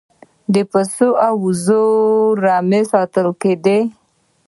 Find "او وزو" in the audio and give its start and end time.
1.25-1.83